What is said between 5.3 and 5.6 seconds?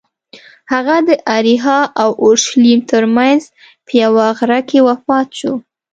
شو.